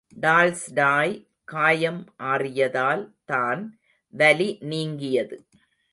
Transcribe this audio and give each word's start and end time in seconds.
Tolstoy 0.09 1.13
காயம் 1.43 2.01
ஆறியதால் 2.23 3.03
தான் 3.25 3.61
வலி 4.13 4.57
நீங்கியது. 4.61 5.37